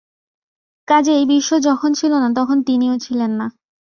[0.87, 3.47] কাজেই বিশ্ব যখন ছিল না, তখন তিনিও ছিলেন না।